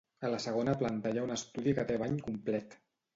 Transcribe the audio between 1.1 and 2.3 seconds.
hi ha un estudi que té bany